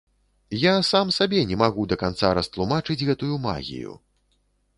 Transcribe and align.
Я 0.61 0.71
сам 0.91 1.11
сабе 1.17 1.43
не 1.51 1.59
магу 1.63 1.83
да 1.91 1.99
канца 2.05 2.33
растлумачыць 2.39 3.01
гэтую 3.11 3.31
магію. 3.47 3.93